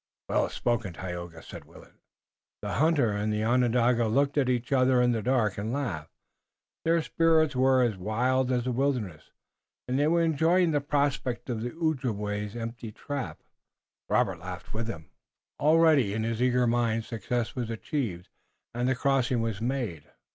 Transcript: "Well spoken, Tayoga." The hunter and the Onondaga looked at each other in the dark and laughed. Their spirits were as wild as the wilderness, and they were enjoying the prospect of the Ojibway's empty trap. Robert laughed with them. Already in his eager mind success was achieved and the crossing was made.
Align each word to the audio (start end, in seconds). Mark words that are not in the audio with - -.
"Well 0.29 0.49
spoken, 0.49 0.93
Tayoga." 0.93 1.43
The 2.63 2.71
hunter 2.73 3.11
and 3.11 3.31
the 3.31 3.43
Onondaga 3.43 4.07
looked 4.07 4.35
at 4.35 4.49
each 4.49 4.71
other 4.71 4.99
in 4.99 5.11
the 5.11 5.21
dark 5.21 5.59
and 5.59 5.71
laughed. 5.71 6.15
Their 6.83 7.03
spirits 7.03 7.55
were 7.55 7.83
as 7.83 7.97
wild 7.97 8.51
as 8.51 8.63
the 8.63 8.71
wilderness, 8.71 9.29
and 9.87 9.99
they 9.99 10.07
were 10.07 10.23
enjoying 10.23 10.71
the 10.71 10.81
prospect 10.81 11.51
of 11.51 11.61
the 11.61 11.71
Ojibway's 11.73 12.55
empty 12.55 12.91
trap. 12.91 13.43
Robert 14.09 14.39
laughed 14.39 14.73
with 14.73 14.87
them. 14.87 15.11
Already 15.59 16.15
in 16.15 16.23
his 16.23 16.41
eager 16.41 16.65
mind 16.65 17.03
success 17.05 17.55
was 17.55 17.69
achieved 17.69 18.27
and 18.73 18.89
the 18.89 18.95
crossing 18.95 19.39
was 19.39 19.61
made. 19.61 20.05